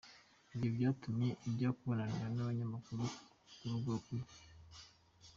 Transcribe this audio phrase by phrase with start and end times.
[0.53, 3.03] Ibyo byatumye ajya kubonanira n’abanyamakuru
[3.59, 4.31] mu rugo iwe.